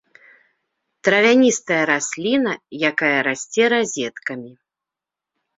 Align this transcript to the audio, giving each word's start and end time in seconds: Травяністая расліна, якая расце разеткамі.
Травяністая 1.07 1.77
расліна, 1.91 2.53
якая 2.89 3.19
расце 3.29 3.63
разеткамі. 3.75 4.51